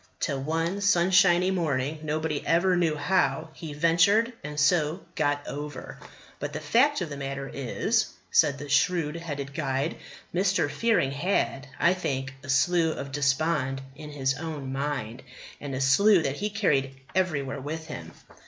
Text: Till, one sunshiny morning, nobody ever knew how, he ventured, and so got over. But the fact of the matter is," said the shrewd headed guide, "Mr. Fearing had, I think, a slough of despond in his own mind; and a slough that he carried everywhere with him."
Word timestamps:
Till, 0.19 0.41
one 0.41 0.81
sunshiny 0.81 1.51
morning, 1.51 1.99
nobody 2.01 2.43
ever 2.43 2.75
knew 2.75 2.95
how, 2.95 3.49
he 3.53 3.71
ventured, 3.75 4.33
and 4.43 4.59
so 4.59 5.01
got 5.13 5.45
over. 5.45 5.99
But 6.39 6.53
the 6.53 6.59
fact 6.59 7.01
of 7.01 7.09
the 7.11 7.17
matter 7.17 7.47
is," 7.47 8.07
said 8.31 8.57
the 8.57 8.67
shrewd 8.67 9.15
headed 9.15 9.53
guide, 9.53 9.95
"Mr. 10.33 10.71
Fearing 10.71 11.11
had, 11.11 11.67
I 11.79 11.93
think, 11.93 12.33
a 12.41 12.49
slough 12.49 12.97
of 12.97 13.11
despond 13.11 13.83
in 13.95 14.09
his 14.09 14.33
own 14.39 14.71
mind; 14.73 15.21
and 15.59 15.75
a 15.75 15.79
slough 15.81 16.23
that 16.23 16.37
he 16.37 16.49
carried 16.49 16.99
everywhere 17.13 17.61
with 17.61 17.85
him." 17.85 18.11